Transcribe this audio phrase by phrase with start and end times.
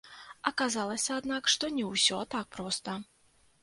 [0.51, 3.01] Аказалася, аднак, што не ўсё так проста.